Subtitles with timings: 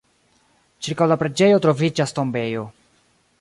[0.87, 2.65] Ĉirkaŭ la preĝejo troviĝas tombejo.